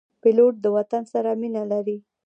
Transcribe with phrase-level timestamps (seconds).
[0.21, 1.97] پیلوټ د وطن سره مینه لري.